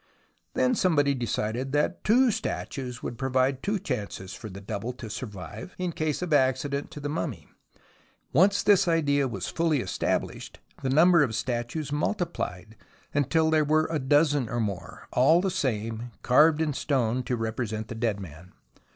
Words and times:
Then 0.55 0.73
somebody 0.73 1.13
decided 1.13 1.73
that 1.73 2.03
two 2.03 2.31
statues 2.31 3.03
would 3.03 3.19
provide 3.19 3.61
two 3.61 3.77
chances 3.77 4.33
for 4.33 4.49
the 4.49 4.59
double 4.59 4.93
to 4.93 5.11
survive 5.11 5.75
in 5.77 5.91
case 5.91 6.23
of 6.23 6.33
accident 6.33 6.89
to 6.89 6.99
the 6.99 7.07
mumm}^ 7.07 7.37
and 7.43 7.47
once 8.33 8.63
the 8.63 8.83
idea 8.89 9.27
was 9.27 9.47
fully 9.47 9.79
established 9.79 10.57
the 10.81 10.89
number 10.89 11.21
of 11.21 11.35
statues 11.35 11.91
multiplied 11.91 12.75
until 13.13 13.51
there 13.51 13.63
was 13.63 13.85
a 13.91 13.99
dozen 13.99 14.49
or 14.49 14.59
more, 14.59 15.07
all 15.13 15.39
the 15.39 15.51
same, 15.51 16.09
carved 16.23 16.61
in 16.63 16.73
stone, 16.73 17.21
to 17.21 17.35
represent 17.37 17.87
the 17.87 17.93
dead 17.93 18.19
man. 18.19 18.53